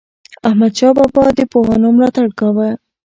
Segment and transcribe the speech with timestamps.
[0.47, 2.69] احمدشاه بابا د پوهانو ملاتړ کاوه.